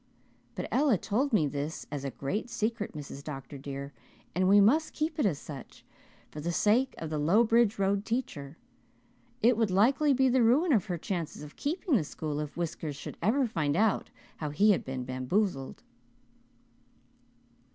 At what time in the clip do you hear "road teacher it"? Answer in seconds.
7.77-9.55